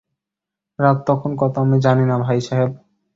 রাত 0.79 0.97
তখন 1.07 1.31
কত 1.41 1.53
আমি 1.57 1.77
জানি 1.79 2.03
না 2.05 2.15
ভাইসাহেব। 2.21 2.71